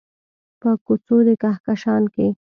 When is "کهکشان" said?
1.41-2.03